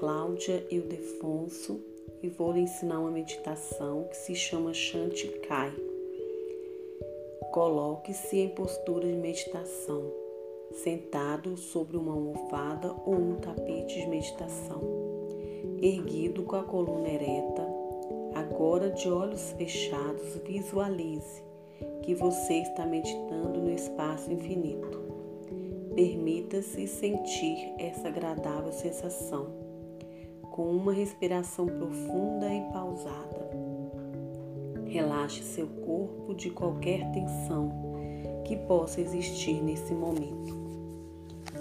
[0.00, 1.78] Cláudia Ildefonso
[2.22, 5.74] e vou lhe ensinar uma meditação que se chama Shantikai.
[7.52, 10.10] Coloque-se em postura de meditação,
[10.72, 14.80] sentado sobre uma almofada ou um tapete de meditação,
[15.82, 17.68] erguido com a coluna ereta.
[18.34, 21.42] Agora, de olhos fechados, visualize
[22.04, 24.98] que você está meditando no espaço infinito.
[25.94, 29.68] Permita-se sentir essa agradável sensação,
[30.50, 33.50] com uma respiração profunda e pausada.
[34.84, 37.72] Relaxe seu corpo de qualquer tensão
[38.44, 40.58] que possa existir nesse momento.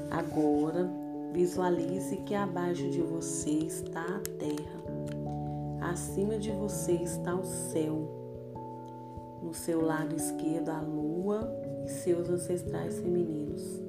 [0.10, 0.90] Agora,
[1.32, 8.20] visualize que abaixo de você está a terra, acima de você está o céu,
[9.44, 11.50] no seu lado esquerdo a lua
[11.86, 13.82] e seus ancestrais femininos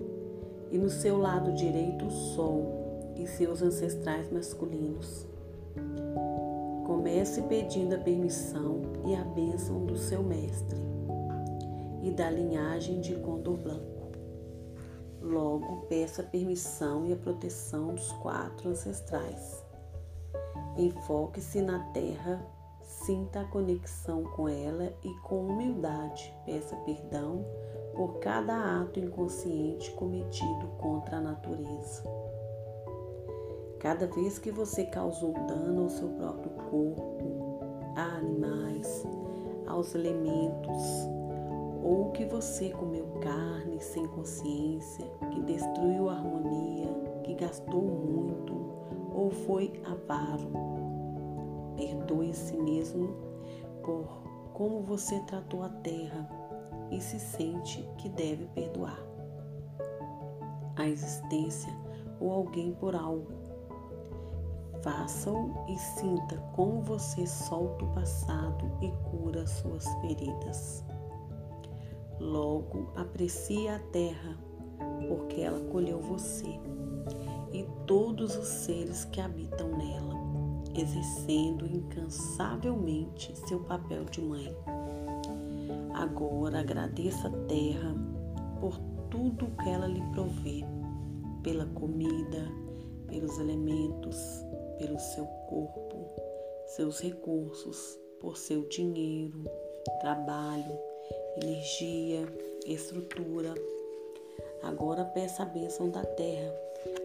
[0.70, 2.79] e no seu lado direito o Sol
[3.22, 5.26] e seus ancestrais masculinos.
[6.86, 10.78] Comece pedindo a permissão e a bênção do seu mestre
[12.02, 14.10] e da linhagem de Condor Blanco.
[15.20, 19.64] Logo, peça a permissão e a proteção dos quatro ancestrais.
[20.76, 22.44] Enfoque-se na terra,
[22.82, 27.44] sinta a conexão com ela e, com humildade, peça perdão
[27.94, 32.19] por cada ato inconsciente cometido contra a natureza.
[33.80, 37.60] Cada vez que você causou dano ao seu próprio corpo,
[37.96, 39.06] a animais,
[39.66, 41.08] aos elementos,
[41.82, 48.54] ou que você comeu carne sem consciência, que destruiu a harmonia, que gastou muito
[49.14, 50.50] ou foi avaro,
[51.76, 53.16] perdoe a si mesmo
[53.82, 54.22] por
[54.52, 56.28] como você tratou a terra
[56.90, 59.00] e se sente que deve perdoar
[60.76, 61.72] a existência
[62.20, 63.39] ou alguém por algo.
[64.82, 70.84] Faça-o e sinta como você solta o passado e cura suas feridas.
[72.18, 74.38] Logo, aprecie a terra,
[75.08, 76.58] porque ela colheu você
[77.52, 80.14] e todos os seres que habitam nela,
[80.74, 84.56] exercendo incansavelmente seu papel de mãe.
[85.94, 87.94] Agora agradeça a terra
[88.60, 88.78] por
[89.10, 90.64] tudo que ela lhe provê,
[91.42, 92.48] pela comida,
[93.08, 94.16] pelos elementos,
[94.80, 96.08] pelo seu corpo,
[96.64, 99.44] seus recursos, por seu dinheiro,
[100.00, 100.78] trabalho,
[101.36, 102.26] energia,
[102.66, 103.54] estrutura.
[104.62, 106.52] Agora peça a bênção da terra,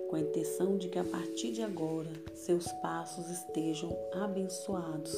[0.10, 5.14] com a intenção de que a partir de agora seus passos estejam abençoados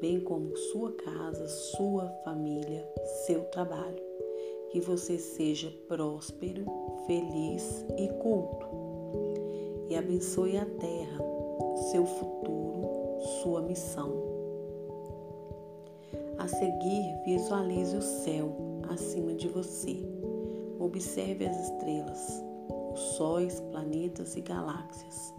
[0.00, 2.86] bem como sua casa, sua família,
[3.26, 4.06] seu trabalho.
[4.70, 6.66] Que você seja próspero,
[7.06, 8.66] feliz e culto.
[9.88, 11.18] E abençoe a terra,
[11.90, 12.86] seu futuro,
[13.42, 14.12] sua missão.
[16.38, 18.54] A seguir, visualize o céu
[18.88, 19.96] acima de você.
[20.78, 22.44] Observe as estrelas,
[22.92, 25.34] os sóis, planetas e galáxias,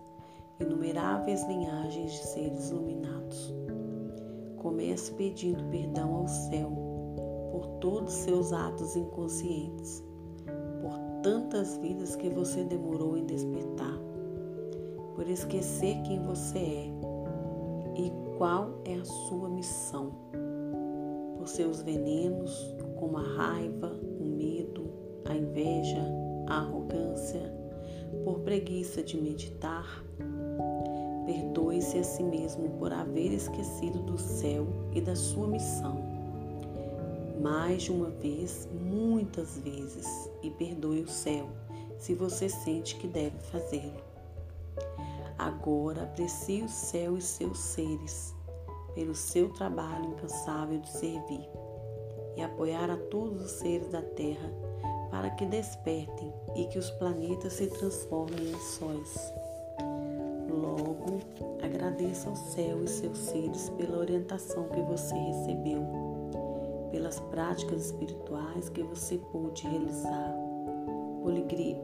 [0.60, 3.54] inumeráveis linhagens de seres iluminados
[4.60, 6.70] Comece pedindo perdão ao céu
[7.50, 10.04] por todos seus atos inconscientes,
[10.82, 13.98] por tantas vidas que você demorou em despertar,
[15.20, 16.88] por esquecer quem você é
[17.98, 20.14] e qual é a sua missão,
[21.38, 24.90] por seus venenos, como a raiva, o medo,
[25.26, 26.02] a inveja,
[26.48, 27.54] a arrogância,
[28.24, 30.06] por preguiça de meditar,
[31.26, 34.66] Perdoe-se a si mesmo por haver esquecido do céu
[34.96, 36.02] e da sua missão.
[37.42, 40.08] Mais de uma vez, muitas vezes,
[40.42, 41.50] e perdoe o céu
[41.98, 44.09] se você sente que deve fazê-lo.
[45.40, 48.36] Agora aprecie o céu e seus seres
[48.94, 51.50] pelo seu trabalho incansável de servir
[52.36, 54.52] e apoiar a todos os seres da terra
[55.10, 59.34] para que despertem e que os planetas se transformem em sóis.
[60.50, 61.20] Logo,
[61.64, 65.82] agradeça ao céu e seus seres pela orientação que você recebeu,
[66.92, 70.36] pelas práticas espirituais que você pôde realizar,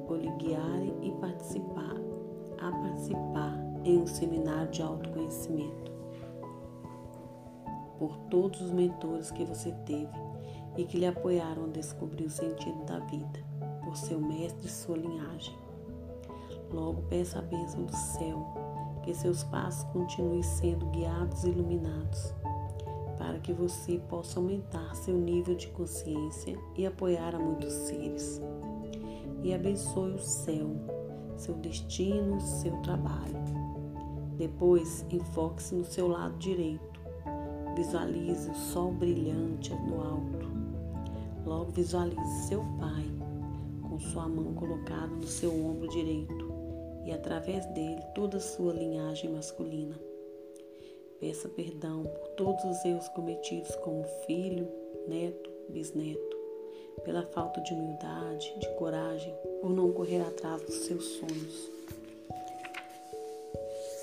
[0.08, 2.05] por lhe guiarem e participar,
[2.60, 5.92] a participar em um seminário de autoconhecimento,
[8.00, 10.10] por todos os mentores que você teve
[10.78, 13.40] e que lhe apoiaram a descobrir o sentido da vida,
[13.84, 15.66] por seu mestre e sua linhagem
[16.72, 18.46] Logo peça a bênção do céu,
[19.04, 22.34] que seus passos continuem sendo guiados e iluminados,
[23.18, 28.42] para que você possa aumentar seu nível de consciência e apoiar a muitos seres.
[29.44, 30.70] E abençoe o céu,
[31.38, 33.44] seu destino, seu trabalho.
[34.38, 37.00] Depois, enfoque-se no seu lado direito.
[37.76, 40.46] Visualize o sol brilhante no alto.
[41.46, 43.06] Logo visualize seu pai
[43.82, 46.52] com sua mão colocada no seu ombro direito
[47.06, 49.98] e através dele toda a sua linhagem masculina.
[51.20, 54.68] Peça perdão por todos os erros cometidos como filho,
[55.08, 56.35] neto, bisneto,
[57.04, 61.76] pela falta de humildade, de coragem, por não correr atrás dos seus sonhos.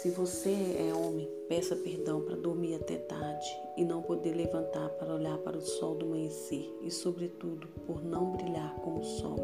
[0.03, 3.47] Se você é homem, peça perdão para dormir até tarde
[3.77, 8.33] e não poder levantar para olhar para o sol do amanhecer e, sobretudo, por não
[8.33, 9.37] brilhar como o sol.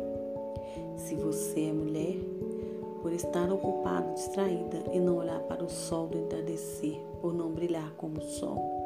[0.97, 2.17] Se você é mulher,
[3.03, 7.93] por estar ocupada, distraída e não olhar para o sol do entardecer, por não brilhar
[7.97, 8.78] como o sol.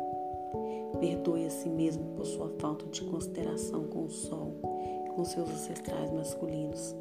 [1.02, 4.54] Perdoe a si mesmo por sua falta de consideração com o sol,
[5.16, 6.94] com seus ancestrais masculinos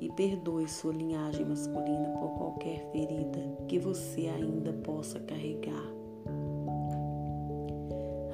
[0.00, 5.92] e perdoe sua linhagem masculina por qualquer ferida que você ainda possa carregar.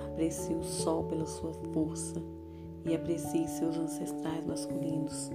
[0.06, 2.22] Aprecie o sol pela sua força
[2.84, 5.31] e aprecie seus ancestrais masculinos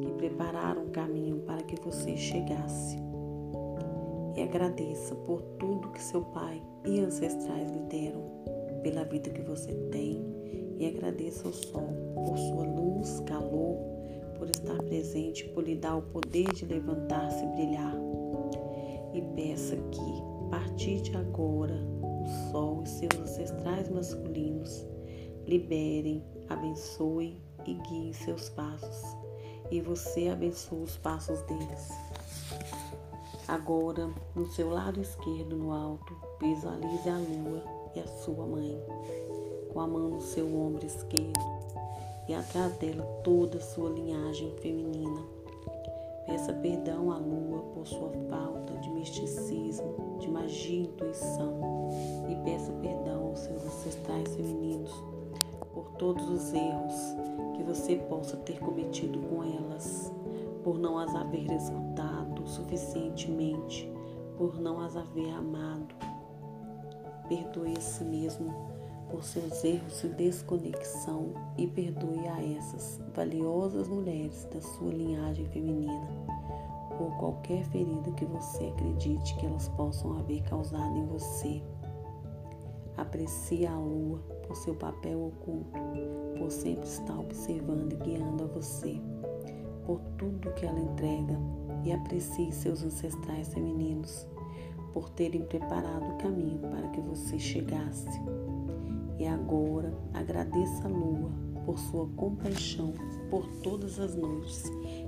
[0.00, 2.96] que prepararam o caminho para que você chegasse.
[4.34, 8.22] E agradeça por tudo que seu pai e ancestrais lhe deram,
[8.86, 10.24] pela vida que você tem,
[10.78, 13.76] e agradeça ao sol por sua luz, calor
[14.38, 17.96] por estar presente, por lhe dar o poder de levantar-se e brilhar.
[19.12, 24.86] E peça que, a partir de agora, o sol e seus ancestrais masculinos
[25.48, 29.02] liberem, abençoem e guiem seus passos.
[29.68, 31.90] E você abençoe os passos deles.
[33.48, 38.80] Agora, no seu lado esquerdo, no alto, visualize a lua e a sua mãe,
[39.72, 41.56] com a mão no seu ombro esquerdo
[42.28, 45.22] e atrás dela toda a sua linhagem feminina.
[46.26, 51.60] Peça perdão à lua por sua falta de misticismo, de magia e intuição,
[52.28, 54.92] e peça perdão aos seus ancestrais femininos
[55.72, 56.94] por todos os erros
[57.54, 60.12] que você possa ter cometido com elas,
[60.64, 63.88] por não as haver escutado suficientemente,
[64.36, 65.94] por não as haver amado.
[67.28, 68.54] Perdoe a si mesmo
[69.10, 76.26] por seus erros de desconexão e perdoe a essas valiosas mulheres da sua linhagem feminina
[76.96, 81.62] por qualquer ferida que você acredite que elas possam haver causado em você.
[82.96, 85.78] Aprecie a lua por seu papel oculto,
[86.38, 88.98] por sempre estar observando e guiando a você,
[89.84, 91.38] por tudo que ela entrega,
[91.84, 94.26] e aprecie seus ancestrais femininos
[94.96, 98.08] por terem preparado o caminho para que você chegasse
[99.18, 101.30] e agora agradeça a lua
[101.66, 102.94] por sua compaixão
[103.28, 104.62] por todas as noites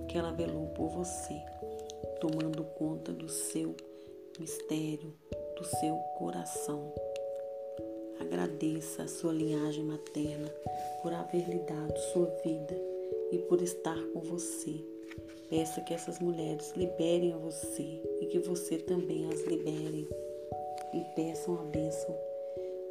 [0.07, 1.33] que ela velou por você,
[2.21, 3.75] tomando conta do seu
[4.39, 5.15] mistério,
[5.57, 6.93] do seu coração.
[8.21, 10.51] Agradeça a sua linhagem materna
[11.01, 12.79] por haver lhe dado sua vida
[13.33, 14.98] e por estar com você.
[15.49, 20.09] Peça que essas mulheres liberem a você e que você também as libere.
[20.93, 22.15] E peçam a bênção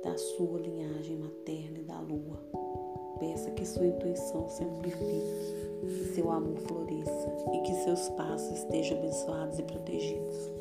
[0.04, 2.40] da sua linhagem materna e da lua.
[3.19, 8.97] Peça que sua intuição se amplifique, que seu amor floresça e que seus passos estejam
[8.97, 10.52] abençoados e protegidos.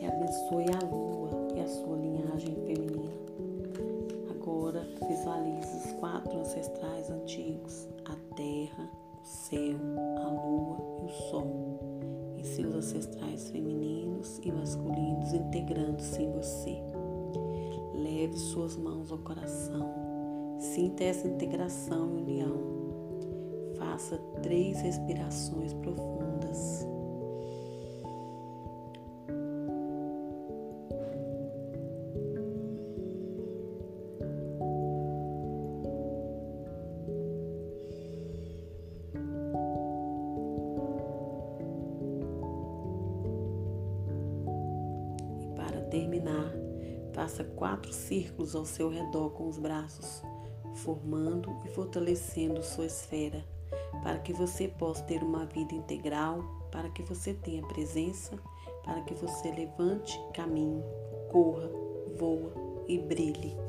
[0.00, 1.05] E abençoe a lua
[15.96, 16.82] integrando-se em você.
[17.94, 19.94] Leve suas mãos ao coração.
[20.58, 23.74] Sinta essa integração e união.
[23.78, 26.86] Faça três respirações profundas.
[45.96, 46.52] Terminar,
[47.16, 50.22] Faça quatro círculos ao seu redor com os braços,
[50.74, 53.42] formando e fortalecendo sua esfera,
[54.02, 58.38] para que você possa ter uma vida integral, para que você tenha presença,
[58.84, 60.84] para que você levante, caminhe,
[61.32, 61.70] corra,
[62.18, 62.52] voa
[62.86, 63.65] e brilhe.